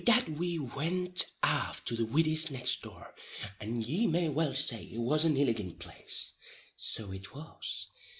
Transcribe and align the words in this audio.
Wid 0.01 0.07
that 0.07 0.29
we 0.29 0.57
wint 0.57 1.27
aff 1.43 1.85
to 1.85 1.95
the 1.95 2.07
widdy's, 2.07 2.49
next 2.49 2.81
door, 2.81 3.13
and 3.59 3.85
ye 3.85 4.07
may 4.07 4.29
well 4.29 4.51
say 4.55 4.85
it 4.85 4.97
was 4.97 5.25
an 5.25 5.35
illigant 5.37 5.77
place; 5.77 6.31
so 6.75 7.11
it 7.11 7.35
was. 7.35 7.87